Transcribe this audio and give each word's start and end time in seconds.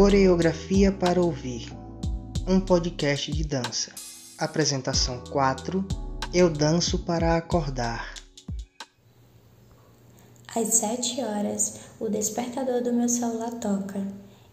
Coreografia 0.00 0.92
para 0.92 1.20
ouvir. 1.20 1.76
Um 2.46 2.60
podcast 2.60 3.32
de 3.32 3.42
dança. 3.42 3.90
Apresentação 4.38 5.24
4. 5.28 5.84
Eu 6.32 6.48
danço 6.48 7.00
para 7.00 7.36
acordar. 7.36 8.14
Às 10.54 10.68
sete 10.68 11.20
horas, 11.20 11.80
o 11.98 12.08
despertador 12.08 12.80
do 12.80 12.92
meu 12.92 13.08
celular 13.08 13.50
toca. 13.54 14.06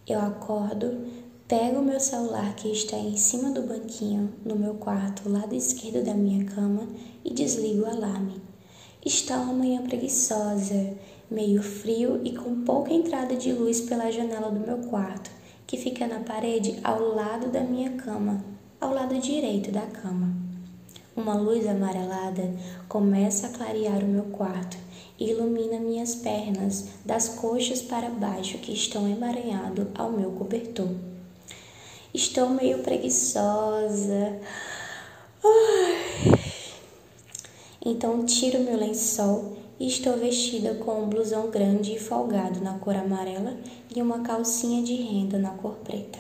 Eu 0.08 0.20
acordo, 0.20 1.05
pego 1.48 1.77
o 1.77 1.86
meu 1.86 2.00
celular 2.00 2.55
que 2.55 2.71
está 2.71 2.98
em 2.98 3.16
cima 3.16 3.52
do 3.52 3.62
banquinho 3.62 4.34
no 4.43 4.55
meu 4.55 4.73
quarto, 4.73 5.30
lado 5.30 5.54
esquerdo 5.54 6.04
da 6.04 6.16
minha 6.16 6.43
cama, 6.46 6.88
e 7.23 7.32
desligo 7.32 7.84
o 7.84 7.88
alarme. 7.88 8.41
Está 9.05 9.38
uma 9.38 9.54
manhã 9.54 9.84
preguiçosa, 9.84 10.98
meio 11.30 11.62
frio 11.62 12.21
e 12.24 12.36
com 12.36 12.64
pouca 12.64 12.92
entrada 12.92 13.36
de 13.36 13.54
luz 13.54 13.82
pela 13.82 14.12
janela 14.12 14.50
do 14.50 14.60
meu 14.60 14.78
quarto, 14.89 15.35
que 15.68 15.78
fica 15.78 16.07
na 16.07 16.19
parede 16.19 16.79
ao 16.83 17.15
lado 17.15 17.50
da 17.50 17.61
minha 17.61 17.92
cama, 17.92 18.43
ao 18.79 18.93
lado 18.93 19.18
direito 19.19 19.71
da 19.71 19.82
cama. 19.82 20.33
Uma 21.15 21.33
luz 21.36 21.68
amarelada 21.68 22.54
começa 22.87 23.47
a 23.47 23.50
clarear 23.50 24.04
o 24.04 24.07
meu 24.07 24.23
quarto 24.25 24.78
e 25.18 25.29
ilumina 25.29 25.79
minhas 25.79 26.15
pernas, 26.15 26.89
das 27.06 27.29
coxas 27.29 27.82
para 27.82 28.09
baixo 28.09 28.57
que 28.57 28.73
estão 28.73 29.09
emaranhado 29.09 29.87
ao 29.96 30.11
meu 30.11 30.32
cobertor. 30.32 30.93
Estou 32.14 32.50
meio 32.50 32.80
preguiçosa. 32.80 34.39
Então 37.86 38.25
tiro 38.25 38.59
meu 38.59 38.78
lençol 38.78 39.58
e 39.80 39.88
estou 39.88 40.17
vestida 40.17 40.75
com 40.75 41.03
um 41.03 41.09
blusão 41.09 41.50
grande 41.50 41.94
e 41.94 42.00
folgado 42.00 42.61
na 42.61 42.78
cor 42.80 42.95
amarela 42.95 43.58
e 43.94 44.02
uma 44.02 44.20
calcinha 44.20 44.81
de 44.84 44.95
renda 44.95 45.38
na 45.38 45.52
cor 45.52 45.76
preta. 45.84 46.20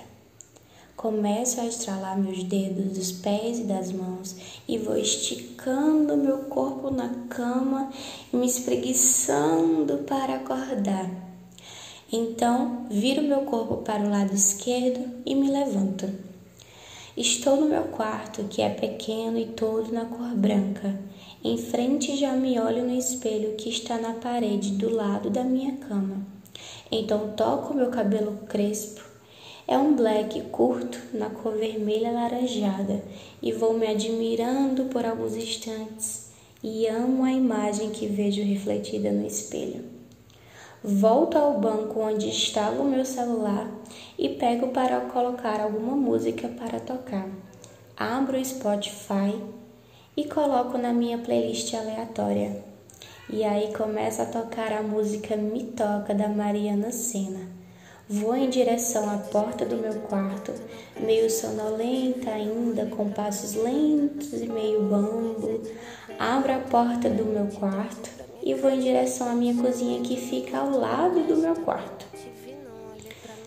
Começo 0.95 1.61
a 1.61 1.65
estralar 1.65 2.17
meus 2.17 2.43
dedos 2.43 2.93
dos 2.93 3.11
pés 3.11 3.59
e 3.59 3.63
das 3.63 3.91
mãos 3.91 4.35
e 4.67 4.77
vou 4.77 4.97
esticando 4.97 6.17
meu 6.17 6.39
corpo 6.45 6.89
na 6.89 7.09
cama 7.29 7.91
e 8.33 8.37
me 8.37 8.45
espreguiçando 8.45 9.99
para 9.99 10.35
acordar. 10.35 11.09
Então, 12.11 12.87
viro 12.89 13.21
meu 13.21 13.41
corpo 13.41 13.77
para 13.77 14.03
o 14.03 14.09
lado 14.09 14.33
esquerdo 14.33 15.21
e 15.25 15.35
me 15.35 15.51
levanto. 15.51 16.09
Estou 17.17 17.55
no 17.55 17.67
meu 17.67 17.83
quarto, 17.83 18.43
que 18.45 18.61
é 18.61 18.69
pequeno 18.69 19.37
e 19.37 19.45
todo 19.45 19.91
na 19.91 20.05
cor 20.05 20.35
branca. 20.35 20.97
Em 21.47 21.59
frente 21.59 22.17
já 22.17 22.33
me 22.33 22.59
olho 22.59 22.83
no 22.83 22.97
espelho 22.97 23.53
que 23.55 23.69
está 23.69 23.99
na 23.99 24.13
parede 24.13 24.71
do 24.71 24.89
lado 24.89 25.29
da 25.29 25.43
minha 25.43 25.73
cama. 25.73 26.25
Então 26.91 27.33
toco 27.37 27.71
meu 27.71 27.91
cabelo 27.91 28.39
crespo 28.49 29.03
é 29.67 29.77
um 29.77 29.95
black 29.95 30.41
curto 30.49 30.99
na 31.13 31.29
cor 31.29 31.53
vermelha 31.53 32.09
alaranjada 32.09 33.03
e 33.43 33.51
vou 33.51 33.77
me 33.77 33.85
admirando 33.85 34.85
por 34.85 35.05
alguns 35.05 35.35
instantes 35.35 36.31
e 36.63 36.87
amo 36.87 37.23
a 37.23 37.31
imagem 37.31 37.91
que 37.91 38.07
vejo 38.07 38.41
refletida 38.41 39.11
no 39.11 39.27
espelho. 39.27 39.85
Volto 40.83 41.37
ao 41.37 41.59
banco 41.59 41.99
onde 41.99 42.27
estava 42.27 42.81
o 42.81 42.89
meu 42.89 43.05
celular 43.05 43.69
e 44.17 44.29
pego 44.29 44.69
para 44.69 44.99
colocar 45.01 45.61
alguma 45.61 45.95
música 45.95 46.47
para 46.47 46.79
tocar. 46.79 47.29
Abro 47.95 48.35
o 48.35 48.43
Spotify 48.43 49.39
e 50.15 50.23
coloco 50.25 50.77
na 50.77 50.93
minha 50.93 51.17
playlist 51.17 51.73
aleatória. 51.73 52.63
E 53.29 53.43
aí 53.43 53.73
começa 53.73 54.23
a 54.23 54.25
tocar 54.25 54.71
a 54.71 54.83
música 54.83 55.35
Me 55.35 55.63
Toca 55.63 56.13
da 56.13 56.27
Mariana 56.27 56.91
Senna. 56.91 57.55
Vou 58.07 58.35
em 58.35 58.49
direção 58.49 59.09
à 59.09 59.17
porta 59.17 59.65
do 59.65 59.77
meu 59.77 59.93
quarto, 60.01 60.53
meio 60.99 61.27
sonolenta 61.27 62.29
ainda, 62.29 62.85
com 62.85 63.09
passos 63.09 63.55
lentos 63.55 64.31
e 64.33 64.45
meio 64.45 64.83
bambo. 64.83 65.59
Abro 66.19 66.53
a 66.53 66.59
porta 66.59 67.09
do 67.09 67.25
meu 67.25 67.47
quarto 67.47 68.11
e 68.43 68.53
vou 68.53 68.69
em 68.69 68.79
direção 68.79 69.27
à 69.27 69.33
minha 69.33 69.59
cozinha 69.59 70.01
que 70.01 70.17
fica 70.17 70.59
ao 70.59 70.69
lado 70.69 71.25
do 71.25 71.35
meu 71.35 71.55
quarto. 71.55 72.05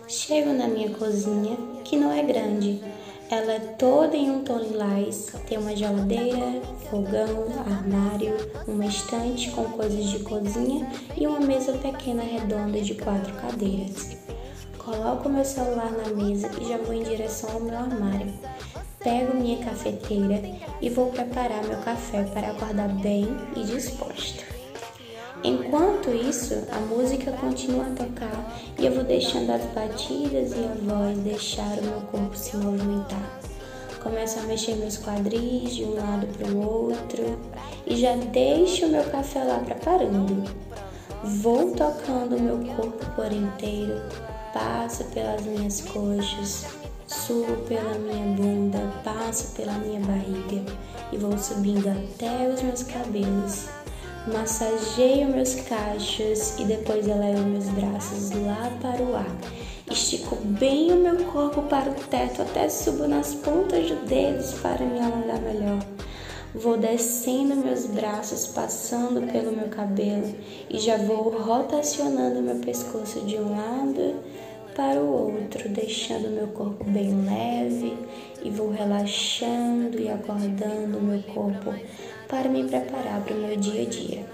Chego 0.09 0.51
na 0.51 0.67
minha 0.67 0.89
cozinha, 0.89 1.55
que 1.85 1.95
não 1.95 2.11
é 2.11 2.21
grande. 2.21 2.83
Ela 3.31 3.53
é 3.53 3.59
toda 3.59 4.17
em 4.17 4.31
um 4.31 4.43
tom 4.43 4.57
lilás, 4.57 5.27
tem 5.47 5.59
uma 5.59 5.75
geladeira, 5.75 6.63
fogão, 6.89 7.45
armário, 7.59 8.35
uma 8.67 8.87
estante 8.87 9.51
com 9.51 9.65
coisas 9.65 10.05
de 10.05 10.19
cozinha 10.19 10.91
e 11.15 11.27
uma 11.27 11.39
mesa 11.39 11.73
pequena 11.73 12.23
redonda 12.23 12.81
de 12.81 12.95
quatro 12.95 13.31
cadeiras. 13.35 14.17
Coloco 14.79 15.29
meu 15.29 15.45
celular 15.45 15.91
na 15.91 16.09
mesa 16.23 16.49
e 16.59 16.67
já 16.67 16.77
vou 16.79 16.91
em 16.91 17.03
direção 17.03 17.51
ao 17.51 17.59
meu 17.59 17.77
armário. 17.77 18.33
Pego 18.97 19.37
minha 19.37 19.63
cafeteira 19.63 20.41
e 20.81 20.89
vou 20.89 21.11
preparar 21.11 21.63
meu 21.65 21.77
café 21.81 22.23
para 22.23 22.49
acordar 22.49 22.89
bem 22.95 23.27
e 23.55 23.63
disposta. 23.63 24.48
Enquanto 25.43 26.09
isso, 26.09 26.53
a 26.69 26.79
música 26.79 27.31
continua 27.31 27.85
a 27.85 27.91
tocar 27.91 28.59
e 28.77 28.85
eu 28.85 28.93
vou 28.93 29.05
deixando 29.05 29.49
as 29.51 29.63
batidas 29.67 30.51
e 30.51 30.65
a 30.65 30.75
voz 30.83 31.17
deixar 31.19 31.77
o 31.77 31.83
meu 31.83 32.01
corpo 32.11 32.35
se 32.35 32.57
movimentar. 32.57 33.39
Começo 34.03 34.39
a 34.39 34.43
mexer 34.43 34.75
meus 34.75 34.97
quadris 34.97 35.75
de 35.75 35.85
um 35.85 35.95
lado 35.95 36.27
para 36.37 36.47
o 36.47 36.57
outro 36.59 37.39
e 37.87 37.95
já 37.95 38.15
deixo 38.15 38.85
o 38.85 38.89
meu 38.89 39.03
café 39.05 39.43
lá 39.43 39.59
preparando. 39.59 40.43
Vou 41.23 41.71
tocando 41.71 42.35
o 42.35 42.41
meu 42.41 42.75
corpo 42.75 43.05
por 43.15 43.31
inteiro, 43.31 44.01
passo 44.53 45.05
pelas 45.05 45.41
minhas 45.43 45.81
coxas, 45.81 46.65
subo 47.07 47.55
pela 47.67 47.93
minha 47.95 48.35
bunda, 48.35 48.79
passo 49.05 49.53
pela 49.55 49.73
minha 49.73 50.01
barriga 50.01 50.63
e 51.13 51.17
vou 51.17 51.37
subindo 51.37 51.87
até 51.87 52.49
os 52.49 52.61
meus 52.61 52.83
cabelos. 52.83 53.78
Massageio 54.27 55.29
meus 55.29 55.55
cachos 55.55 56.59
e 56.59 56.65
depois 56.65 57.07
elevo 57.07 57.41
meus 57.45 57.69
braços 57.69 58.31
lá 58.31 58.69
para 58.81 59.01
o 59.01 59.15
ar. 59.15 59.37
Estico 59.89 60.35
bem 60.35 60.91
o 60.91 60.97
meu 60.97 61.25
corpo 61.25 61.63
para 61.63 61.89
o 61.89 61.95
teto 61.95 62.41
até 62.41 62.67
subo 62.69 63.07
nas 63.07 63.33
pontas 63.33 63.89
dos 63.89 64.09
dedos 64.09 64.53
para 64.59 64.85
me 64.85 64.99
alongar 64.99 65.41
melhor. 65.41 65.79
Vou 66.53 66.77
descendo 66.77 67.55
meus 67.55 67.85
braços, 67.85 68.47
passando 68.47 69.31
pelo 69.31 69.51
meu 69.51 69.69
cabelo 69.69 70.35
e 70.69 70.79
já 70.79 70.97
vou 70.97 71.29
rotacionando 71.29 72.41
meu 72.41 72.57
pescoço 72.57 73.21
de 73.21 73.37
um 73.37 73.51
lado 73.51 74.15
para 74.75 74.99
o 74.99 75.33
outro, 75.33 75.69
deixando 75.69 76.29
meu 76.29 76.47
corpo 76.47 76.83
bem 76.83 77.25
leve 77.25 77.97
e 78.43 78.49
vou 78.49 78.69
relaxando 78.69 79.99
e 79.99 80.09
acordando 80.09 81.01
meu 81.01 81.21
corpo 81.23 81.73
para 82.29 82.47
me 82.47 82.63
preparar 82.63 83.21
para 83.21 83.33
o 83.33 83.39
meu 83.39 83.57
dia 83.57 83.81
a 83.81 83.85
dia. 83.85 84.25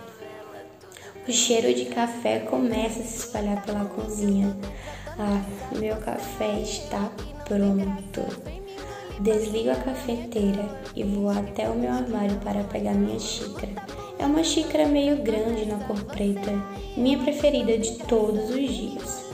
O 1.27 1.31
cheiro 1.31 1.73
de 1.73 1.85
café 1.85 2.39
começa 2.39 2.99
a 2.99 3.03
se 3.03 3.19
espalhar 3.19 3.65
pela 3.65 3.85
cozinha. 3.85 4.55
Ah, 5.17 5.41
meu 5.79 5.95
café 5.95 6.59
está 6.59 7.09
pronto. 7.45 8.21
Desligo 9.21 9.71
a 9.71 9.75
cafeteira 9.75 10.69
e 10.93 11.03
vou 11.03 11.29
até 11.29 11.69
o 11.69 11.75
meu 11.75 11.89
armário 11.89 12.35
para 12.41 12.65
pegar 12.65 12.93
minha 12.93 13.17
xícara. 13.17 13.71
É 14.19 14.25
uma 14.25 14.43
xícara 14.43 14.85
meio 14.85 15.23
grande 15.23 15.65
na 15.65 15.77
cor 15.85 16.03
preta, 16.03 16.51
minha 16.97 17.17
preferida 17.19 17.77
de 17.77 17.97
todos 17.99 18.49
os 18.49 18.73
dias. 18.73 19.24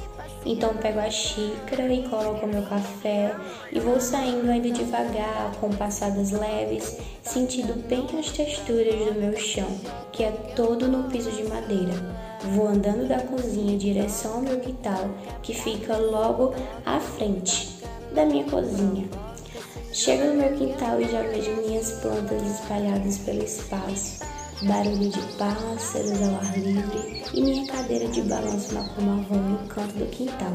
Então 0.46 0.74
pego 0.76 1.00
a 1.00 1.10
xícara 1.10 1.94
e 1.94 2.08
coloco 2.10 2.48
meu 2.48 2.64
café 2.64 3.36
e 3.72 3.80
vou 3.80 4.00
saindo 4.00 4.50
ainda 4.50 4.72
devagar, 4.72 5.52
com 5.60 5.70
passadas 5.70 6.32
leves, 6.32 6.98
sentindo 7.22 7.76
bem 7.88 8.08
as 8.20 8.32
texturas 8.32 8.96
do 8.96 9.20
meu 9.20 9.38
chão, 9.38 9.68
que 10.12 10.24
é 10.24 10.32
todo 10.56 10.88
no 10.88 11.04
piso 11.10 11.32
de 11.32 11.44
madeira. 11.44 11.94
Vou 12.56 12.68
andando 12.68 13.08
da 13.08 13.20
cozinha 13.20 13.74
em 13.74 13.78
direção 13.78 14.36
ao 14.36 14.42
meu 14.42 14.60
quintal, 14.60 15.10
que 15.44 15.54
fica 15.54 15.96
logo 15.96 16.56
à 16.86 17.00
frente 17.00 17.70
da 18.14 18.26
minha 18.26 18.44
cozinha. 18.46 19.08
Chego 19.94 20.24
no 20.24 20.34
meu 20.36 20.54
quintal 20.54 21.00
e 21.02 21.08
já 21.08 21.22
vejo 21.22 21.52
minhas 21.58 21.92
plantas 22.00 22.42
espalhadas 22.44 23.18
pelo 23.20 23.44
espaço, 23.44 24.24
barulho 24.64 25.10
de 25.10 25.20
pássaros 25.38 26.22
ao 26.22 26.36
ar 26.36 26.58
livre 26.58 27.24
e 27.34 27.42
minha 27.42 27.66
cadeira 27.68 28.08
de 28.08 28.22
balanço 28.22 28.74
na 28.74 28.84
cor 28.84 29.04
marrom 29.04 29.38
no 29.38 29.68
canto 29.68 29.94
do 29.96 30.06
quintal. 30.08 30.54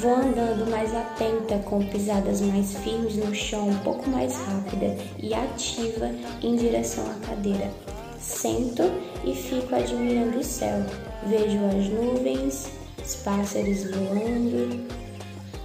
Vou 0.00 0.14
andando 0.14 0.70
mais 0.70 0.94
atenta, 0.94 1.58
com 1.58 1.84
pisadas 1.86 2.40
mais 2.40 2.74
firmes 2.78 3.16
no 3.16 3.34
chão, 3.34 3.68
um 3.68 3.78
pouco 3.78 4.08
mais 4.08 4.34
rápida 4.36 4.96
e 5.18 5.34
ativa 5.34 6.10
em 6.42 6.56
direção 6.56 7.04
à 7.10 7.26
cadeira. 7.26 7.70
Sento 8.18 8.82
e 9.24 9.34
fico 9.34 9.74
admirando 9.74 10.38
o 10.38 10.44
céu. 10.44 10.78
Vejo 11.26 11.58
as 11.66 11.88
nuvens, 11.88 12.70
os 13.04 13.16
pássaros 13.16 13.90
voando, 13.90 14.86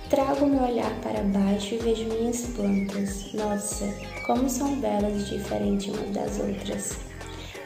Trago 0.10 0.48
meu 0.48 0.64
olhar 0.64 0.92
para 1.02 1.22
baixo 1.22 1.76
e 1.76 1.78
vejo 1.78 2.06
minhas 2.06 2.42
plantas. 2.48 3.32
Nossa, 3.32 3.86
como 4.26 4.50
são 4.50 4.76
belas 4.80 5.22
e 5.22 5.38
diferentes 5.38 5.94
umas 5.94 6.10
das 6.10 6.40
outras. 6.40 7.09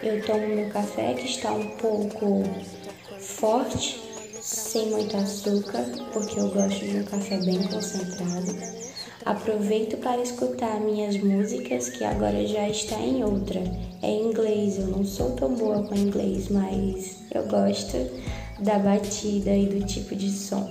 Eu 0.03 0.21
tomo 0.21 0.45
meu 0.45 0.69
café 0.69 1.13
que 1.13 1.25
está 1.25 1.53
um 1.53 1.65
pouco 1.77 2.43
forte 3.19 4.01
sem 4.41 4.89
muito 4.89 5.15
açúcar, 5.15 5.85
porque 6.11 6.37
eu 6.37 6.49
gosto 6.49 6.85
de 6.85 6.97
um 6.97 7.03
café 7.05 7.37
bem 7.37 7.63
concentrado. 7.63 8.53
Aproveito 9.25 9.95
para 9.99 10.21
escutar 10.21 10.81
minhas 10.81 11.15
músicas, 11.23 11.87
que 11.87 12.03
agora 12.03 12.45
já 12.45 12.67
está 12.67 12.99
em 12.99 13.23
outra. 13.23 13.61
É 14.01 14.09
em 14.09 14.27
inglês, 14.27 14.77
eu 14.77 14.87
não 14.87 15.05
sou 15.05 15.31
tão 15.37 15.55
boa 15.55 15.81
com 15.83 15.95
inglês, 15.95 16.49
mas 16.49 17.23
eu 17.33 17.47
gosto 17.47 17.95
da 18.59 18.77
batida 18.79 19.55
e 19.55 19.67
do 19.67 19.85
tipo 19.85 20.13
de 20.17 20.29
som. 20.29 20.69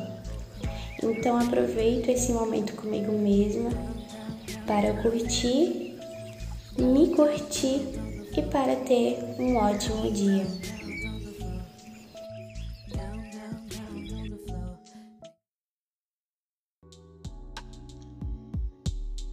Então 1.03 1.39
aproveito 1.39 2.11
esse 2.11 2.33
momento 2.33 2.75
comigo 2.75 3.13
mesma 3.13 3.71
para 4.67 4.93
curtir, 5.01 5.97
me 6.77 7.09
curtir 7.15 8.12
e 8.37 8.43
para 8.43 8.77
ter 8.77 9.19
um 9.39 9.57
ótimo 9.57 10.11
dia. 10.11 10.47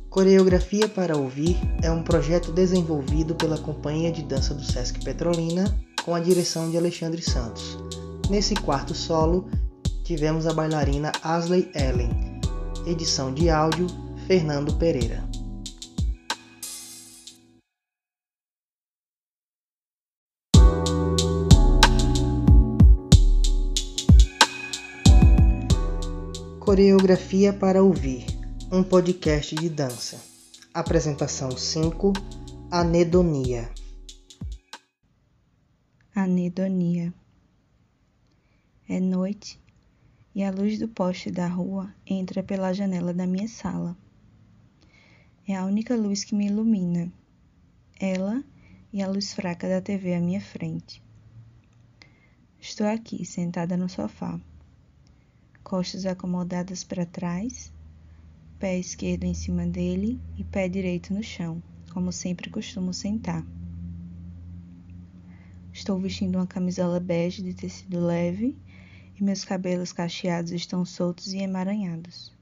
Coreografia 0.10 0.90
para 0.90 1.16
Ouvir 1.16 1.56
é 1.82 1.90
um 1.90 2.04
projeto 2.04 2.52
desenvolvido 2.52 3.36
pela 3.36 3.58
Companhia 3.58 4.12
de 4.12 4.24
Dança 4.24 4.54
do 4.54 4.64
Sesc 4.64 5.04
Petrolina 5.04 5.64
com 6.04 6.16
a 6.16 6.20
direção 6.20 6.70
de 6.70 6.78
Alexandre 6.78 7.22
Santos. 7.22 7.78
Nesse 8.30 8.56
quarto 8.56 8.94
solo, 8.94 9.48
tivemos 10.04 10.48
a 10.48 10.54
bailarina 10.54 11.12
Asley 11.24 11.72
Ellen. 11.76 12.10
Edição 12.86 13.34
de 13.34 13.50
áudio, 13.50 13.88
Fernando 14.28 14.74
Pereira. 14.74 15.24
Coreografia 26.70 27.52
para 27.52 27.82
Ouvir 27.82 28.28
um 28.72 28.84
podcast 28.84 29.56
de 29.56 29.68
dança. 29.68 30.24
Apresentação 30.72 31.50
5: 31.50 32.14
Anedonia. 32.70 33.68
Anedonia. 36.14 37.12
É 38.88 39.00
noite 39.00 39.60
e 40.36 40.44
a 40.44 40.52
luz 40.52 40.78
do 40.78 40.88
poste 40.88 41.32
da 41.32 41.48
rua 41.48 41.92
entra 42.06 42.44
pela 42.44 42.72
janela 42.72 43.16
da 43.16 43.26
minha 43.26 43.48
sala. 43.48 43.98
É 45.48 45.56
a 45.56 45.66
única 45.66 45.96
luz 45.96 46.24
que 46.24 46.36
me 46.36 46.46
ilumina. 46.46 47.12
Ela 48.00 48.44
e 48.94 49.02
a 49.02 49.08
luz 49.08 49.34
fraca 49.34 49.68
da 49.68 49.82
TV 49.82 50.14
à 50.14 50.20
minha 50.20 50.40
frente. 50.40 51.02
Estou 52.62 52.86
aqui, 52.86 53.26
sentada 53.26 53.76
no 53.76 53.90
sofá, 53.90 54.40
costas 55.70 56.04
acomodadas 56.08 56.84
para 56.84 57.06
trás 57.06 57.72
pé 58.58 58.80
esquerdo 58.80 59.26
em 59.26 59.36
cima 59.36 59.68
dele 59.68 60.20
e 60.36 60.44
pé 60.44 60.68
direito 60.68 61.14
no 61.14 61.22
chão, 61.22 61.62
como 61.94 62.12
sempre 62.12 62.50
costumo 62.50 62.92
sentar. 62.92 63.46
Estou 65.72 66.00
vestindo 66.00 66.38
uma 66.38 66.48
camisola 66.48 67.00
bege 67.00 67.44
de 67.44 67.54
tecido 67.54 68.04
leve 68.04 68.58
e 69.16 69.24
meus 69.24 69.46
cabelos 69.46 69.94
cacheados 69.94 70.52
estão 70.52 70.84
soltos 70.84 71.34
e 71.34 71.38
emaranhados. 71.38 72.36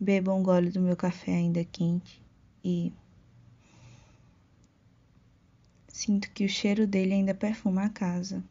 Bebo 0.00 0.32
um 0.32 0.42
gole 0.42 0.70
do 0.70 0.80
meu 0.80 0.96
café 0.96 1.34
ainda 1.34 1.62
quente 1.66 2.22
e 2.64 2.94
sinto 5.86 6.30
que 6.30 6.46
o 6.46 6.48
cheiro 6.48 6.86
dele 6.86 7.12
ainda 7.12 7.34
perfuma 7.34 7.84
a 7.84 7.90
casa. 7.90 8.42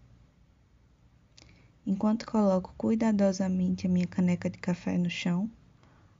Enquanto 1.87 2.25
coloco 2.25 2.73
cuidadosamente 2.75 3.85
a 3.85 3.89
minha 3.89 4.07
caneca 4.07 4.49
de 4.49 4.57
café 4.57 4.97
no 4.97 5.09
chão, 5.09 5.47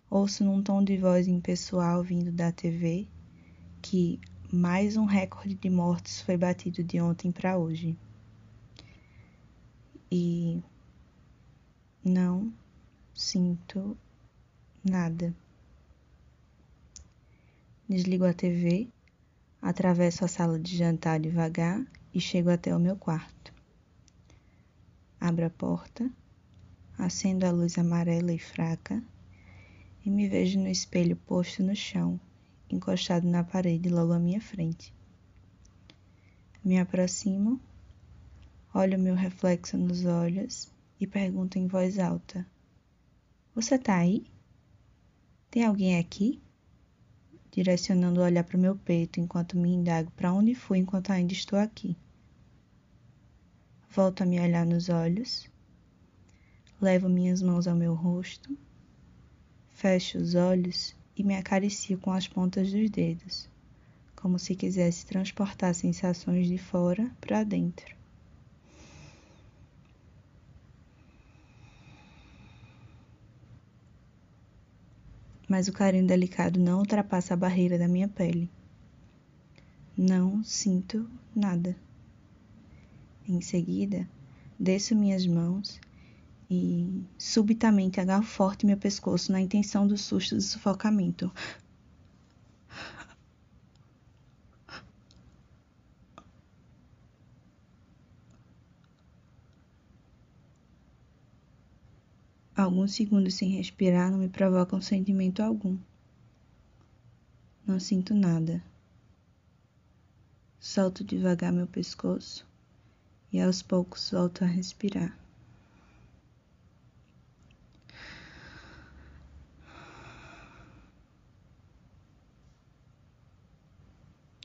ouço 0.08 0.44
num 0.44 0.62
tom 0.62 0.84
de 0.84 0.96
voz 0.96 1.28
impessoal 1.28 2.04
vindo 2.04 2.32
da 2.32 2.52
TV 2.52 3.08
que 3.82 4.20
mais 4.54 4.96
um 4.96 5.06
recorde 5.06 5.56
de 5.56 5.70
mortes 5.70 6.22
foi 6.22 6.38
batido 6.38 6.84
de 6.84 7.02
ontem 7.02 7.32
para 7.32 7.58
hoje. 7.58 7.98
E 10.12 10.62
não 12.04 12.54
sinto 13.16 13.98
nada. 14.84 15.34
Desligo 17.90 18.26
a 18.26 18.34
TV, 18.34 18.88
atravesso 19.60 20.24
a 20.26 20.28
sala 20.28 20.60
de 20.60 20.78
jantar 20.78 21.20
devagar 21.20 21.84
e 22.14 22.22
chego 22.22 22.52
até 22.52 22.76
o 22.76 22.80
meu 22.80 22.96
quarto. 22.96 23.55
Abro 25.28 25.48
a 25.48 25.50
porta, 25.50 26.08
acendo 27.00 27.48
a 27.48 27.52
luz 27.52 27.80
amarela 27.80 28.32
e 28.32 28.38
fraca 28.38 29.04
e 30.06 30.10
me 30.12 30.30
vejo 30.30 30.60
no 30.60 30.68
espelho 30.68 31.16
posto 31.16 31.64
no 31.64 31.76
chão, 31.76 32.20
encostado 32.70 33.28
na 33.28 33.44
parede 33.44 33.90
logo 33.90 34.14
à 34.14 34.20
minha 34.20 34.40
frente. 34.40 34.94
Me 36.64 36.78
aproximo, 36.78 37.60
olho 38.72 39.00
meu 39.00 39.16
reflexo 39.16 39.76
nos 39.80 40.06
olhos 40.06 40.72
e 41.00 41.08
pergunto 41.08 41.58
em 41.58 41.66
voz 41.66 41.98
alta: 41.98 42.46
Você 43.56 43.80
tá 43.80 43.96
aí? 43.96 44.28
Tem 45.50 45.66
alguém 45.66 45.98
aqui? 45.98 46.40
Direcionando 47.50 48.22
o 48.22 48.24
olhar 48.24 48.44
para 48.44 48.58
o 48.58 48.62
meu 48.62 48.76
peito 48.76 49.20
enquanto 49.20 49.58
me 49.58 49.74
indago 49.74 50.12
para 50.12 50.32
onde 50.32 50.54
fui 50.54 50.78
enquanto 50.78 51.10
ainda 51.10 51.34
estou 51.34 51.58
aqui. 51.58 51.98
Volto 53.96 54.24
a 54.24 54.26
me 54.26 54.42
olhar 54.42 54.66
nos 54.66 54.90
olhos, 54.90 55.50
levo 56.82 57.08
minhas 57.08 57.42
mãos 57.42 57.66
ao 57.66 57.78
meu 57.78 57.94
rosto 57.94 58.58
Fecho 59.76 60.18
os 60.18 60.36
olhos 60.36 60.94
e 61.16 61.24
me 61.24 61.36
acaricio 61.36 61.98
com 62.00 62.12
as 62.12 62.28
pontas 62.28 62.72
dos 62.72 62.90
dedos, 62.90 63.48
como 64.16 64.40
se 64.40 64.56
quisesse 64.56 65.06
transportar 65.06 65.76
sensações 65.76 66.48
de 66.48 66.58
fora 66.58 67.10
para 67.22 67.44
dentro. 67.44 67.96
Mas 75.48 75.68
o 75.70 75.74
carinho 75.74 76.08
delicado 76.08 76.60
não 76.60 76.80
ultrapassa 76.80 77.34
a 77.34 77.38
barreira 77.38 77.78
da 77.78 77.88
minha 77.88 78.10
pele. 78.10 78.50
Não 79.96 80.44
sinto 80.44 81.10
nada. 81.36 81.85
Em 83.28 83.42
seguida, 83.42 84.08
desço 84.60 84.96
minhas 84.96 85.26
mãos 85.26 85.82
e 86.48 87.04
subitamente 87.18 88.00
agarro 88.00 88.24
forte 88.24 88.68
meu 88.68 88.78
pescoço 88.78 89.32
na 89.32 89.42
intenção 89.42 89.88
do 89.88 89.98
susto 89.98 90.36
do 90.36 90.42
sufocamento. 90.42 91.32
Alguns 102.56 102.94
segundos 102.94 103.34
sem 103.34 103.50
respirar 103.50 104.12
não 104.12 104.20
me 104.20 104.30
provocam 104.30 104.80
sentimento 104.80 105.42
algum. 105.42 105.78
Não 107.66 107.80
sinto 107.80 108.14
nada. 108.14 108.64
Solto 110.60 111.04
devagar 111.04 111.52
meu 111.52 111.66
pescoço 111.66 112.46
e 113.36 113.42
aos 113.42 113.62
poucos 113.62 114.12
volto 114.12 114.46
a 114.46 114.48
respirar. 114.48 115.14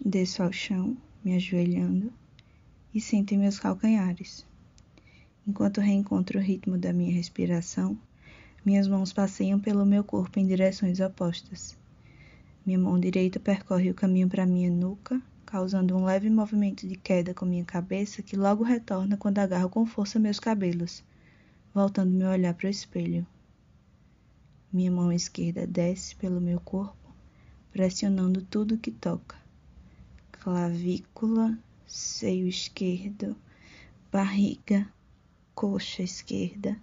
Desço 0.04 0.42
ao 0.42 0.52
chão, 0.52 0.96
me 1.24 1.36
ajoelhando, 1.36 2.12
e 2.92 3.00
sento 3.00 3.32
em 3.32 3.38
meus 3.38 3.60
calcanhares. 3.60 4.44
Enquanto 5.46 5.80
reencontro 5.80 6.40
o 6.40 6.42
ritmo 6.42 6.76
da 6.76 6.92
minha 6.92 7.14
respiração, 7.14 7.96
minhas 8.66 8.88
mãos 8.88 9.12
passeiam 9.12 9.60
pelo 9.60 9.86
meu 9.86 10.02
corpo 10.02 10.40
em 10.40 10.48
direções 10.48 10.98
opostas. 10.98 11.78
Minha 12.66 12.80
mão 12.80 12.98
direita 12.98 13.38
percorre 13.38 13.88
o 13.88 13.94
caminho 13.94 14.28
para 14.28 14.44
minha 14.44 14.68
nuca, 14.68 15.22
causando 15.50 15.96
um 15.96 16.04
leve 16.04 16.30
movimento 16.30 16.86
de 16.86 16.94
queda 16.94 17.34
com 17.34 17.44
minha 17.44 17.64
cabeça 17.64 18.22
que 18.22 18.36
logo 18.36 18.62
retorna 18.62 19.16
quando 19.16 19.40
agarro 19.40 19.68
com 19.68 19.84
força 19.84 20.16
meus 20.16 20.38
cabelos, 20.38 21.02
voltando 21.74 22.12
meu 22.12 22.28
olhar 22.28 22.54
para 22.54 22.68
o 22.68 22.70
espelho. 22.70 23.26
Minha 24.72 24.92
mão 24.92 25.12
esquerda 25.12 25.66
desce 25.66 26.14
pelo 26.14 26.40
meu 26.40 26.60
corpo, 26.60 27.12
pressionando 27.72 28.42
tudo 28.42 28.78
que 28.78 28.92
toca 28.92 29.36
clavícula, 30.30 31.58
seio 31.84 32.46
esquerdo, 32.46 33.36
barriga, 34.10 34.88
coxa 35.52 36.02
esquerda. 36.02 36.80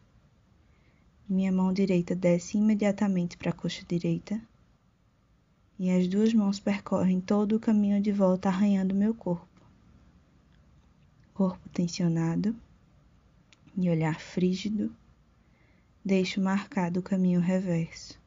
Minha 1.28 1.52
mão 1.52 1.72
direita 1.72 2.14
desce 2.14 2.58
imediatamente 2.58 3.38
para 3.38 3.50
a 3.50 3.54
coxa 3.54 3.84
direita 3.88 4.40
e 5.80 5.90
as 5.90 6.08
duas 6.08 6.34
mãos 6.34 6.60
percorrem 6.60 7.22
todo 7.22 7.56
o 7.56 7.60
caminho 7.60 8.02
de 8.02 8.12
volta 8.12 8.50
arranhando 8.50 8.96
meu 8.96 9.14
corpo. 9.14 9.48
Corpo 11.34 11.70
tensionado, 11.70 12.56
e 13.78 13.92
olhar 13.92 14.20
frígido, 14.20 14.94
deixo 16.04 16.42
marcado 16.42 17.00
o 17.00 17.04
caminho 17.04 17.40
reverso. 17.40 18.20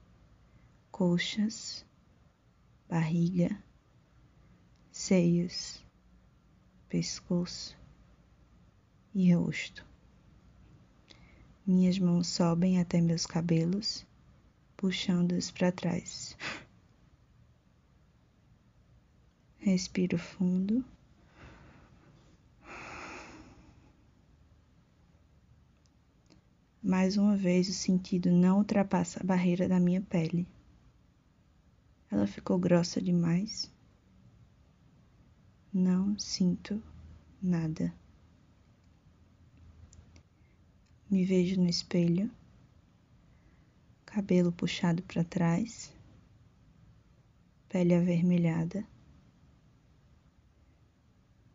Coxas, 0.92 1.84
barriga, 2.88 3.58
seios, 4.92 5.84
pescoço 6.88 7.76
e 9.12 9.32
rosto. 9.34 9.84
Minhas 11.66 11.98
mãos 11.98 12.28
sobem 12.28 12.78
até 12.80 13.00
meus 13.00 13.26
cabelos, 13.26 14.06
puxando-os 14.76 15.50
para 15.50 15.72
trás. 15.72 16.36
Respiro 19.60 20.16
fundo. 20.16 20.82
Mais 26.82 27.18
uma 27.18 27.36
vez, 27.36 27.68
o 27.68 27.74
sentido 27.74 28.30
não 28.32 28.56
ultrapassa 28.56 29.20
a 29.20 29.24
barreira 29.24 29.68
da 29.68 29.78
minha 29.78 30.00
pele. 30.00 30.48
Ela 32.10 32.26
ficou 32.26 32.58
grossa 32.58 33.02
demais. 33.02 33.70
Não 35.70 36.18
sinto 36.18 36.82
nada. 37.42 37.94
Me 41.10 41.22
vejo 41.22 41.60
no 41.60 41.68
espelho, 41.68 42.30
cabelo 44.06 44.50
puxado 44.50 45.02
para 45.02 45.22
trás, 45.22 45.92
pele 47.68 47.94
avermelhada. 47.94 48.86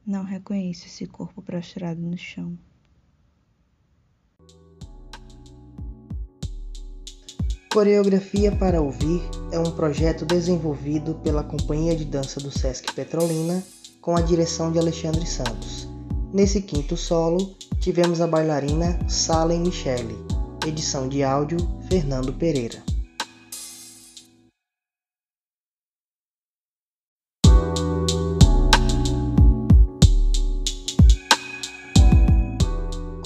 Não 0.06 0.24
reconheço 0.24 0.86
esse 0.86 1.08
corpo 1.08 1.42
prostrado 1.42 2.00
no 2.00 2.16
chão. 2.16 2.56
Coreografia 7.74 8.56
para 8.56 8.82
Ouvir 8.82 9.22
é 9.52 9.60
um 9.60 9.72
projeto 9.72 10.24
desenvolvido 10.24 11.16
pela 11.16 11.44
Companhia 11.44 11.96
de 11.96 12.06
Dança 12.06 12.40
do 12.40 12.52
Sesc 12.52 12.94
Petrolina 12.94 13.64
com 14.00 14.16
a 14.16 14.22
direção 14.22 14.72
de 14.72 14.78
Alexandre 14.78 15.26
Santos. 15.26 15.88
Nesse 16.32 16.62
quinto 16.62 16.96
solo, 16.96 17.56
tivemos 17.80 18.22
a 18.22 18.28
bailarina 18.28 19.00
Salem 19.10 19.62
Michele, 19.62 20.16
edição 20.68 21.10
de 21.10 21.24
áudio 21.24 21.58
Fernando 21.90 22.32
Pereira. 22.32 22.85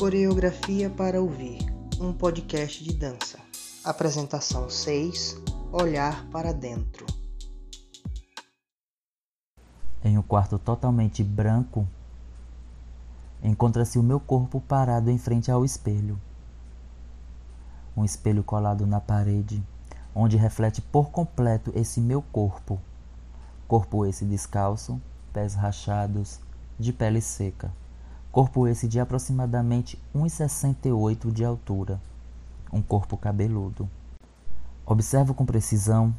Coreografia 0.09 0.89
para 0.89 1.21
Ouvir, 1.21 1.71
um 2.01 2.11
podcast 2.11 2.83
de 2.83 2.95
dança. 2.95 3.37
Apresentação 3.83 4.67
6 4.67 5.37
Olhar 5.71 6.25
para 6.31 6.51
dentro. 6.51 7.05
Em 10.03 10.17
um 10.17 10.23
quarto 10.23 10.57
totalmente 10.57 11.23
branco, 11.23 11.87
encontra-se 13.43 13.99
o 13.99 14.03
meu 14.03 14.19
corpo 14.19 14.59
parado 14.59 15.11
em 15.11 15.19
frente 15.19 15.51
ao 15.51 15.63
espelho. 15.63 16.19
Um 17.95 18.03
espelho 18.03 18.43
colado 18.43 18.87
na 18.87 18.99
parede, 18.99 19.63
onde 20.15 20.37
reflete 20.37 20.81
por 20.81 21.11
completo 21.11 21.71
esse 21.75 22.01
meu 22.01 22.23
corpo. 22.23 22.81
Corpo 23.67 24.07
esse 24.07 24.25
descalço, 24.25 24.99
pés 25.31 25.53
rachados, 25.53 26.39
de 26.79 26.91
pele 26.91 27.21
seca. 27.21 27.71
Corpo 28.31 28.67
esse 28.67 28.87
de 28.87 28.99
aproximadamente 28.99 30.01
1,68 30.15 31.31
de 31.31 31.43
altura 31.43 31.99
um 32.71 32.81
corpo 32.81 33.17
cabeludo. 33.17 33.89
Observo 34.85 35.33
com 35.33 35.45
precisão 35.45 36.13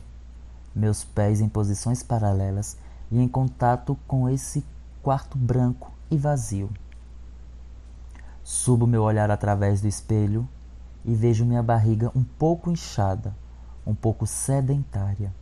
meus 0.74 1.04
pés 1.04 1.40
em 1.40 1.48
posições 1.48 2.02
paralelas 2.02 2.76
e 3.10 3.18
em 3.18 3.26
contato 3.26 3.98
com 4.06 4.28
esse 4.28 4.64
quarto 5.02 5.36
branco 5.36 5.92
e 6.10 6.16
vazio. 6.16 6.70
Subo 8.44 8.86
meu 8.86 9.02
olhar 9.02 9.30
através 9.30 9.80
do 9.80 9.88
espelho 9.88 10.48
e 11.04 11.14
vejo 11.14 11.44
minha 11.44 11.62
barriga 11.62 12.10
um 12.14 12.22
pouco 12.22 12.70
inchada, 12.70 13.34
um 13.86 13.94
pouco 13.94 14.26
sedentária. 14.26 15.32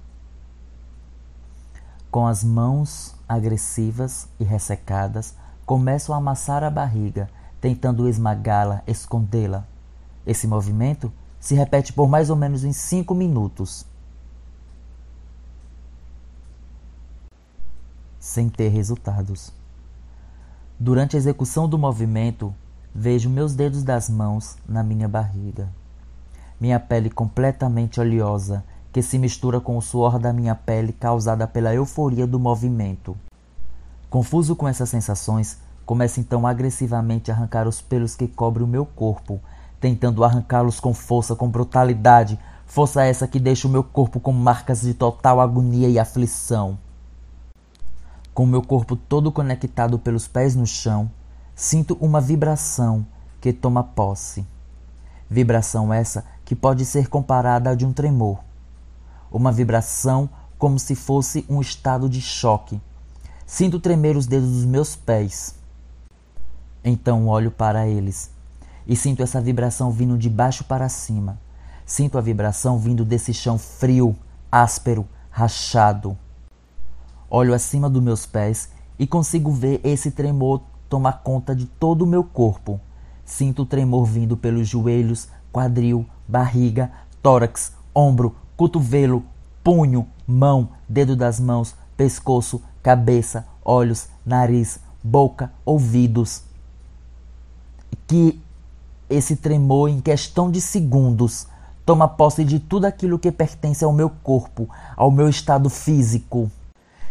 Com 2.11 2.27
as 2.27 2.43
mãos 2.43 3.15
agressivas 3.29 4.29
e 4.41 4.45
ressecadas, 4.45 5.35
começo 5.69 6.15
a 6.15 6.17
amassar 6.17 6.65
a 6.65 6.71
barriga, 6.71 7.29
tentando 7.61 8.09
esmagá-la, 8.09 8.83
escondê-la, 8.87 9.67
esse 10.27 10.47
movimento 10.47 11.13
se 11.39 11.55
repete 11.55 11.93
por 11.93 12.09
mais 12.09 12.31
ou 12.31 12.37
menos 12.37 12.65
em 12.65 12.73
5 12.73 13.15
minutos. 13.15 13.85
Sem 18.19 18.49
ter 18.49 18.71
resultados. 18.71 19.53
Durante 20.81 21.17
a 21.17 21.19
execução 21.19 21.69
do 21.69 21.77
movimento, 21.77 22.55
vejo 22.95 23.29
meus 23.29 23.55
dedos 23.55 23.83
das 23.83 24.09
mãos 24.09 24.57
na 24.67 24.83
minha 24.83 25.07
barriga. 25.07 25.69
Minha 26.59 26.81
pele 26.81 27.11
completamente 27.11 28.01
oleosa, 28.01 28.65
que 28.91 29.03
se 29.03 29.19
mistura 29.19 29.61
com 29.61 29.77
o 29.77 29.83
suor 29.83 30.19
da 30.19 30.33
minha 30.33 30.55
pele 30.55 30.95
causada 30.95 31.47
pela 31.47 31.75
euforia 31.75 32.27
do 32.27 32.41
movimento. 32.41 33.15
Confuso 34.11 34.57
com 34.57 34.67
essas 34.67 34.89
sensações, 34.89 35.59
começo 35.85 36.21
então 36.21 36.47
agressivamente 36.47 37.31
a 37.31 37.35
arrancar 37.35 37.69
os 37.69 37.81
pelos 37.81 38.17
que 38.17 38.27
cobrem 38.27 38.65
o 38.65 38.69
meu 38.69 38.87
corpo 38.87 39.41
tentando 39.81 40.25
arrancá-los 40.25 40.81
com 40.81 40.93
força, 40.93 41.37
com 41.37 41.49
brutalidade, 41.49 42.39
força 42.67 43.05
essa 43.05 43.29
que 43.29 43.39
deixa 43.39 43.69
o 43.69 43.71
meu 43.71 43.85
corpo 43.85 44.21
com 44.21 44.33
marcas 44.33 44.81
de 44.81 44.95
total 44.95 45.41
agonia 45.41 45.89
e 45.89 45.99
aflição. 45.99 46.79
Com 48.35 48.45
o 48.45 48.47
meu 48.47 48.63
corpo 48.63 48.97
todo 48.97 49.33
conectado 49.33 49.99
pelos 49.99 50.29
pés 50.29 50.55
no 50.55 50.67
chão, 50.67 51.11
sinto 51.55 51.97
uma 52.01 52.21
vibração 52.21 53.07
que 53.41 53.53
toma 53.53 53.83
posse. 53.83 54.47
Vibração 55.29 55.93
essa 55.93 56.25
que 56.45 56.55
pode 56.55 56.85
ser 56.85 57.09
comparada 57.09 57.71
a 57.71 57.75
de 57.75 57.85
um 57.85 57.93
tremor. 57.93 58.39
Uma 59.31 59.53
vibração 59.53 60.29
como 60.59 60.79
se 60.79 60.95
fosse 60.95 61.45
um 61.49 61.61
estado 61.61 62.09
de 62.09 62.21
choque. 62.21 62.81
Sinto 63.51 63.81
tremer 63.81 64.15
os 64.15 64.27
dedos 64.27 64.51
dos 64.51 64.67
meus 64.67 64.95
pés. 64.95 65.55
Então 66.85 67.27
olho 67.29 67.51
para 67.51 67.89
eles 67.89 68.31
e 68.87 68.95
sinto 68.95 69.23
essa 69.23 69.41
vibração 69.41 69.91
vindo 69.91 70.19
de 70.19 70.29
baixo 70.29 70.65
para 70.65 70.87
cima. 70.91 71.41
Sinto 71.87 72.19
a 72.19 72.21
vibração 72.21 72.79
vindo 72.79 73.07
desse 73.07 73.33
chão 73.33 73.57
frio, 73.57 74.15
áspero, 74.53 75.09
rachado. 75.31 76.15
Olho 77.31 77.55
acima 77.55 77.89
dos 77.89 78.03
meus 78.03 78.27
pés 78.27 78.69
e 78.99 79.07
consigo 79.07 79.51
ver 79.51 79.81
esse 79.83 80.11
tremor 80.11 80.61
tomar 80.87 81.23
conta 81.23 81.57
de 81.57 81.65
todo 81.65 82.03
o 82.03 82.07
meu 82.07 82.23
corpo. 82.23 82.79
Sinto 83.25 83.63
o 83.63 83.67
tremor 83.67 84.05
vindo 84.05 84.37
pelos 84.37 84.69
joelhos, 84.69 85.27
quadril, 85.51 86.05
barriga, 86.29 86.93
tórax, 87.23 87.73
ombro, 87.95 88.37
cotovelo, 88.59 89.25
punho, 89.65 90.07
mão, 90.27 90.69
dedo 90.87 91.17
das 91.17 91.41
mãos, 91.41 91.75
pescoço, 91.97 92.63
cabeça, 92.83 93.47
olhos, 93.65 94.09
nariz, 94.25 94.81
boca, 95.03 95.53
ouvidos. 95.65 96.43
Que 98.07 98.41
esse 99.09 99.37
tremor, 99.37 99.89
em 99.89 100.01
questão 100.01 100.51
de 100.51 100.61
segundos, 100.61 101.47
toma 101.85 102.07
posse 102.07 102.45
de 102.45 102.59
tudo 102.59 102.85
aquilo 102.85 103.19
que 103.19 103.33
pertence 103.33 103.85
ao 103.85 103.93
meu 103.93 104.11
corpo, 104.11 104.69
ao 104.97 105.11
meu 105.11 105.29
estado 105.29 105.71
físico. 105.71 106.51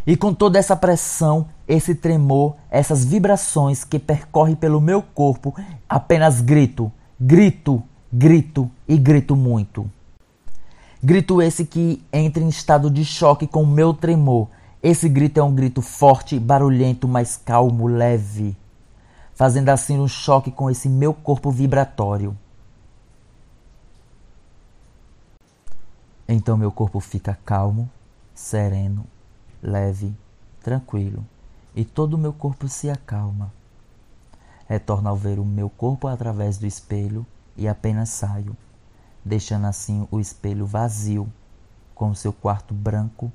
E 0.06 0.16
com 0.16 0.34
toda 0.34 0.58
essa 0.58 0.76
pressão, 0.76 1.48
esse 1.68 1.94
tremor, 1.94 2.56
essas 2.70 3.04
vibrações 3.04 3.84
que 3.84 4.00
percorrem 4.00 4.56
pelo 4.56 4.80
meu 4.80 5.02
corpo, 5.02 5.54
apenas 5.90 6.40
grito, 6.40 6.92
grito, 7.20 7.84
grito 8.14 8.70
e 8.88 8.98
grito 8.98 9.36
muito. 9.36 9.90
Grito 11.04 11.42
esse 11.42 11.66
que 11.66 12.04
entra 12.12 12.42
em 12.42 12.50
estado 12.50 12.90
de 12.90 13.04
choque 13.04 13.46
com 13.46 13.64
o 13.64 13.68
meu 13.68 13.94
tremor. 13.94 14.48
Esse 14.82 15.10
grito 15.10 15.40
é 15.40 15.44
um 15.44 15.54
grito 15.54 15.82
forte, 15.82 16.40
barulhento, 16.40 17.08
mas 17.08 17.38
calmo, 17.38 17.88
leve 17.88 18.56
fazendo 19.38 19.70
assim 19.70 20.00
um 20.00 20.08
choque 20.08 20.50
com 20.50 20.68
esse 20.68 20.90
meu 20.90 21.14
corpo 21.14 21.52
vibratório. 21.52 22.36
Então 26.28 26.58
meu 26.58 26.72
corpo 26.72 27.00
fica 27.00 27.38
calmo, 27.46 27.88
sereno, 28.34 29.06
leve, 29.62 30.12
tranquilo, 30.64 31.24
e 31.76 31.86
todo 31.86 32.16
o 32.16 32.18
meu 32.18 32.34
corpo 32.34 32.68
se 32.68 32.90
acalma. 32.90 33.54
Retorno 34.68 35.08
ao 35.08 35.16
ver 35.16 35.38
o 35.38 35.46
meu 35.46 35.70
corpo 35.70 36.08
através 36.08 36.58
do 36.58 36.66
espelho 36.66 37.24
e 37.56 37.68
apenas 37.68 38.10
saio, 38.10 38.58
deixando 39.24 39.68
assim 39.68 40.08
o 40.10 40.20
espelho 40.20 40.66
vazio, 40.66 41.32
com 41.94 42.16
seu 42.16 42.34
quarto 42.34 42.74
branco 42.74 43.32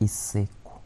e 0.00 0.08
seco. 0.08 0.80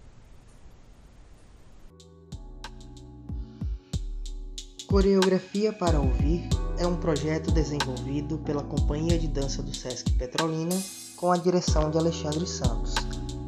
Coreografia 4.86 5.72
para 5.72 6.00
Ouvir 6.00 6.48
é 6.78 6.86
um 6.86 6.96
projeto 6.96 7.50
desenvolvido 7.50 8.38
pela 8.38 8.62
Companhia 8.62 9.18
de 9.18 9.28
Dança 9.28 9.62
do 9.62 9.74
Sesc 9.74 10.10
Petrolina 10.12 10.76
com 11.16 11.32
a 11.32 11.36
direção 11.36 11.90
de 11.90 11.98
Alexandre 11.98 12.46
Santos. 12.46 12.94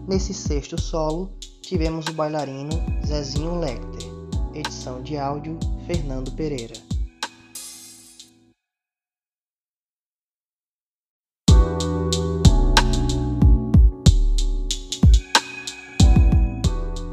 Nesse 0.09 0.33
sexto 0.33 0.81
solo, 0.81 1.31
tivemos 1.61 2.07
o 2.07 2.13
bailarino 2.13 2.73
Zezinho 3.05 3.59
Lecter, 3.59 4.09
edição 4.55 5.03
de 5.03 5.17
áudio 5.17 5.59
Fernando 5.87 6.33
Pereira. 6.33 6.86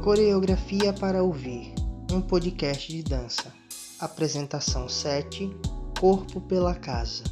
Coreografia 0.03 0.91
para 0.91 1.23
Ouvir, 1.23 1.73
um 2.11 2.19
podcast 2.19 2.91
de 2.91 3.01
dança. 3.01 3.53
Apresentação 4.01 4.89
7 4.89 5.49
Corpo 5.97 6.41
pela 6.41 6.75
Casa. 6.75 7.23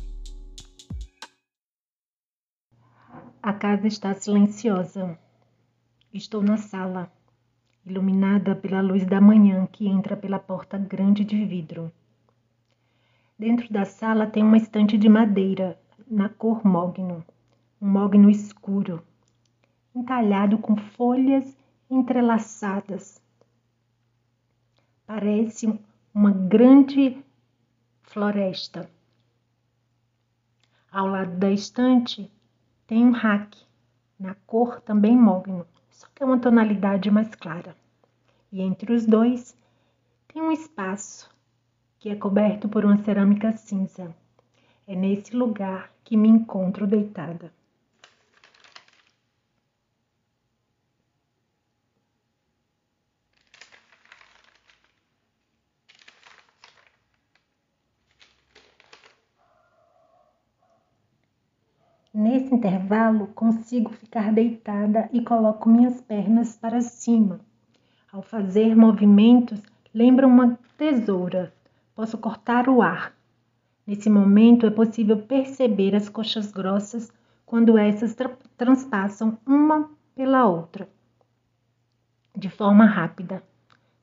A 3.43 3.51
casa 3.51 3.87
está 3.87 4.13
silenciosa. 4.13 5.19
Estou 6.13 6.41
na 6.41 6.55
sala, 6.55 7.11
iluminada 7.85 8.55
pela 8.55 8.79
luz 8.79 9.05
da 9.05 9.19
manhã 9.19 9.67
que 9.69 9.85
entra 9.85 10.15
pela 10.15 10.39
porta 10.39 10.77
grande 10.77 11.25
de 11.25 11.43
vidro. 11.43 11.91
Dentro 13.37 13.67
da 13.69 13.83
sala 13.83 14.27
tem 14.27 14.43
uma 14.43 14.55
estante 14.55 14.97
de 14.97 15.09
madeira 15.09 15.77
na 16.09 16.29
cor 16.29 16.65
mogno, 16.65 17.21
um 17.81 17.89
mogno 17.89 18.29
escuro, 18.29 19.03
entalhado 19.93 20.57
com 20.57 20.77
folhas 20.77 21.60
entrelaçadas. 21.91 23.21
Parece 25.05 25.77
uma 26.13 26.31
grande 26.31 27.21
floresta. 28.01 28.89
Ao 30.89 31.05
lado 31.05 31.37
da 31.37 31.51
estante 31.51 32.31
tem 32.87 33.05
um 33.05 33.11
rack, 33.11 33.57
na 34.17 34.35
cor 34.47 34.79
também 34.81 35.15
mogno, 35.17 35.67
só 35.89 36.07
que 36.15 36.23
é 36.23 36.25
uma 36.25 36.39
tonalidade 36.39 37.11
mais 37.11 37.35
clara. 37.35 37.75
E 38.51 38.61
entre 38.61 38.93
os 38.93 39.05
dois 39.05 39.55
tem 40.27 40.41
um 40.41 40.51
espaço 40.51 41.29
que 41.99 42.09
é 42.09 42.15
coberto 42.15 42.69
por 42.69 42.85
uma 42.85 42.97
cerâmica 43.03 43.51
cinza. 43.55 44.15
É 44.87 44.95
nesse 44.95 45.35
lugar 45.35 45.91
que 46.03 46.17
me 46.17 46.29
encontro 46.29 46.87
deitada. 46.87 47.53
Nesse 62.31 62.55
intervalo, 62.55 63.27
consigo 63.35 63.91
ficar 63.91 64.31
deitada 64.31 65.09
e 65.11 65.21
coloco 65.21 65.67
minhas 65.67 65.99
pernas 65.99 66.55
para 66.55 66.79
cima. 66.79 67.41
Ao 68.09 68.21
fazer 68.21 68.73
movimentos, 68.73 69.61
lembra 69.93 70.25
uma 70.25 70.57
tesoura. 70.77 71.53
Posso 71.93 72.17
cortar 72.17 72.69
o 72.69 72.81
ar. 72.81 73.13
Nesse 73.85 74.09
momento, 74.09 74.65
é 74.65 74.69
possível 74.69 75.17
perceber 75.17 75.93
as 75.93 76.07
coxas 76.07 76.53
grossas 76.53 77.11
quando 77.45 77.77
essas 77.77 78.15
tra 78.15 78.31
transpassam 78.55 79.37
uma 79.45 79.91
pela 80.15 80.45
outra 80.45 80.87
de 82.33 82.47
forma 82.49 82.85
rápida. 82.85 83.43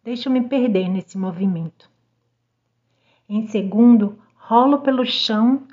Deixo-me 0.04 0.42
perder 0.42 0.90
nesse 0.90 1.16
movimento. 1.16 1.90
Em 3.26 3.46
segundo, 3.46 4.18
rolo 4.36 4.80
pelo 4.80 5.06
chão 5.06 5.66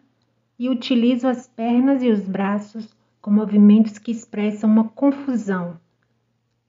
e 0.57 0.69
utilizo 0.69 1.27
as 1.27 1.47
pernas 1.47 2.01
e 2.01 2.10
os 2.10 2.21
braços 2.21 2.95
com 3.21 3.32
movimentos 3.32 3.97
que 3.97 4.12
expressam 4.12 4.69
uma 4.69 4.89
confusão, 4.89 5.80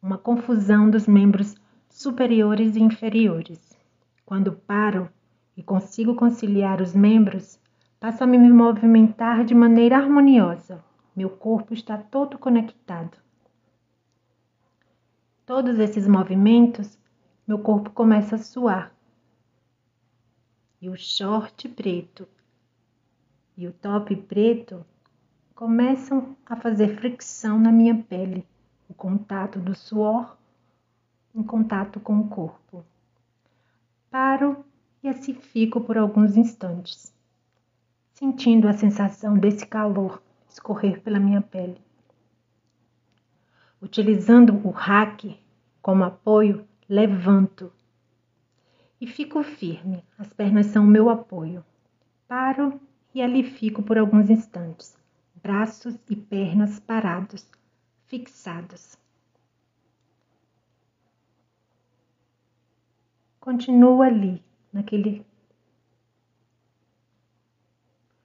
uma 0.02 0.18
confusão 0.18 0.90
dos 0.90 1.06
membros 1.06 1.54
superiores 1.88 2.76
e 2.76 2.80
inferiores. 2.80 3.76
Quando 4.24 4.52
paro 4.52 5.08
e 5.56 5.62
consigo 5.62 6.14
conciliar 6.14 6.80
os 6.80 6.94
membros, 6.94 7.60
passo 8.00 8.24
a 8.24 8.26
me 8.26 8.38
movimentar 8.38 9.44
de 9.44 9.54
maneira 9.54 9.96
harmoniosa. 9.96 10.84
Meu 11.14 11.30
corpo 11.30 11.72
está 11.72 11.96
todo 11.96 12.38
conectado. 12.38 13.16
Todos 15.46 15.78
esses 15.78 16.08
movimentos, 16.08 16.98
meu 17.46 17.58
corpo 17.58 17.90
começa 17.90 18.34
a 18.34 18.38
suar. 18.38 18.92
E 20.80 20.90
o 20.90 20.96
short 20.96 21.68
preto 21.68 22.28
e 23.56 23.66
o 23.66 23.72
top 23.72 24.14
preto 24.14 24.84
começam 25.54 26.36
a 26.44 26.54
fazer 26.56 26.96
fricção 26.96 27.58
na 27.58 27.72
minha 27.72 27.94
pele, 27.94 28.46
o 28.88 28.94
contato 28.94 29.58
do 29.58 29.74
suor 29.74 30.36
em 31.34 31.42
contato 31.42 31.98
com 32.00 32.20
o 32.20 32.28
corpo. 32.28 32.84
Paro 34.10 34.64
e 35.02 35.08
assim 35.08 35.34
fico 35.34 35.80
por 35.80 35.96
alguns 35.96 36.36
instantes, 36.36 37.14
sentindo 38.12 38.68
a 38.68 38.72
sensação 38.72 39.38
desse 39.38 39.66
calor 39.66 40.22
escorrer 40.48 41.00
pela 41.02 41.20
minha 41.20 41.40
pele. 41.40 41.80
Utilizando 43.80 44.54
o 44.66 44.70
rack 44.70 45.38
como 45.82 46.04
apoio, 46.04 46.66
levanto 46.88 47.72
e 49.00 49.06
fico 49.06 49.42
firme. 49.42 50.02
As 50.18 50.32
pernas 50.32 50.66
são 50.66 50.84
meu 50.84 51.10
apoio. 51.10 51.64
Paro 52.26 52.80
e 53.16 53.22
ali 53.22 53.42
fico 53.42 53.82
por 53.82 53.96
alguns 53.96 54.28
instantes, 54.28 54.94
braços 55.42 55.98
e 56.10 56.14
pernas 56.14 56.78
parados, 56.78 57.50
fixados. 58.04 58.98
Continuo 63.40 64.02
ali, 64.02 64.44
naquele. 64.70 65.24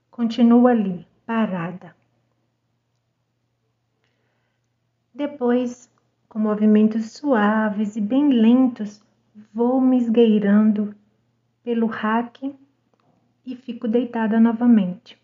Continuo 0.10 0.68
ali, 0.68 1.08
parada. 1.26 1.96
Depois, 5.14 5.90
com 6.28 6.38
movimentos 6.38 7.14
suaves 7.14 7.96
e 7.96 8.02
bem 8.02 8.28
lentos, 8.28 9.02
vou 9.54 9.80
me 9.80 9.98
esgueirando 9.98 10.94
pelo 11.64 11.88
rack 11.88 12.54
e 13.46 13.56
fico 13.56 13.88
deitada 13.88 14.40
novamente. 14.40 15.20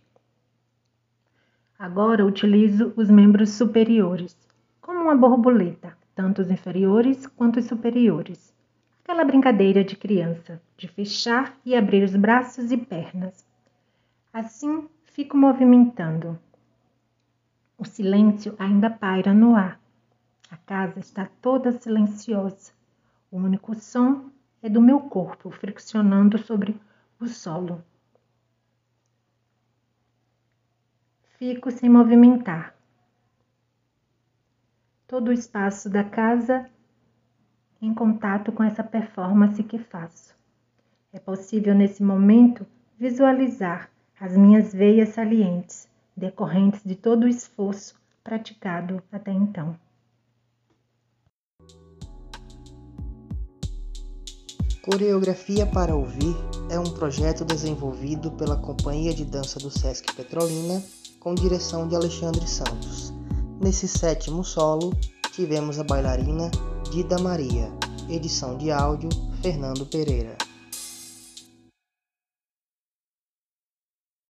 Agora 1.77 2.25
utilizo 2.25 2.91
os 2.95 3.09
membros 3.09 3.51
superiores, 3.51 4.35
como 4.81 4.99
uma 5.01 5.15
borboleta, 5.15 5.95
tanto 6.15 6.41
os 6.41 6.49
inferiores 6.49 7.27
quanto 7.27 7.59
os 7.59 7.65
superiores. 7.65 8.51
Aquela 9.03 9.23
brincadeira 9.23 9.83
de 9.83 9.95
criança, 9.95 10.61
de 10.75 10.87
fechar 10.87 11.55
e 11.63 11.75
abrir 11.75 12.03
os 12.03 12.15
braços 12.15 12.71
e 12.71 12.77
pernas. 12.77 13.45
Assim 14.33 14.87
fico 15.03 15.37
movimentando. 15.37 16.39
O 17.77 17.85
silêncio 17.85 18.55
ainda 18.57 18.89
paira 18.89 19.33
no 19.33 19.55
ar. 19.55 19.79
A 20.49 20.57
casa 20.57 20.99
está 20.99 21.29
toda 21.41 21.71
silenciosa. 21.71 22.71
O 23.29 23.37
único 23.37 23.75
som 23.75 24.31
é 24.63 24.69
do 24.69 24.81
meu 24.81 25.01
corpo 25.01 25.51
friccionando 25.51 26.37
sobre 26.37 26.75
o 27.19 27.27
solo. 27.27 27.83
Fico 31.37 31.69
sem 31.69 31.87
movimentar. 31.87 32.73
Todo 35.07 35.27
o 35.27 35.31
espaço 35.31 35.87
da 35.87 36.03
casa 36.03 36.67
em 37.79 37.93
contato 37.93 38.51
com 38.51 38.63
essa 38.63 38.83
performance 38.83 39.61
que 39.63 39.77
faço. 39.77 40.35
É 41.13 41.19
possível 41.19 41.75
nesse 41.75 42.01
momento 42.01 42.65
visualizar 42.97 43.87
as 44.19 44.35
minhas 44.35 44.73
veias 44.73 45.09
salientes, 45.09 45.87
decorrentes 46.15 46.81
de 46.83 46.95
todo 46.95 47.25
o 47.25 47.27
esforço 47.27 47.95
praticado 48.23 48.99
até 49.11 49.31
então. 49.31 49.77
Coreografia 54.81 55.67
para 55.67 55.95
Ouvir 55.95 56.35
é 56.71 56.79
um 56.79 56.91
projeto 56.95 57.45
desenvolvido 57.45 58.31
pela 58.31 58.57
Companhia 58.57 59.13
de 59.13 59.23
Dança 59.23 59.59
do 59.59 59.69
Sesc 59.69 60.15
Petrolina 60.15 60.81
com 61.19 61.33
direção 61.35 61.87
de 61.87 61.95
Alexandre 61.95 62.47
Santos. 62.47 63.13
Nesse 63.59 63.87
sétimo 63.87 64.43
solo, 64.43 64.93
tivemos 65.31 65.79
a 65.79 65.83
bailarina 65.83 66.49
Dida 66.91 67.17
Maria, 67.19 67.71
edição 68.09 68.57
de 68.57 68.71
áudio 68.71 69.09
Fernando 69.41 69.85
Pereira. 69.85 70.46